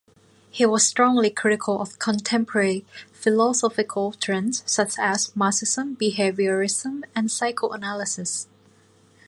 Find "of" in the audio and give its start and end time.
1.79-1.99